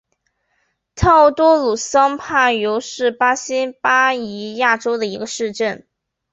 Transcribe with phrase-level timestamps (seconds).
[0.95, 5.85] 特奥多鲁桑帕尤是巴西巴伊亚州的一个市镇。